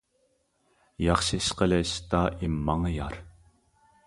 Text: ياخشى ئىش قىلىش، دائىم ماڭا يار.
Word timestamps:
ياخشى 1.07 1.39
ئىش 1.41 1.49
قىلىش، 1.59 1.93
دائىم 2.15 2.57
ماڭا 2.71 2.95
يار. 2.97 3.21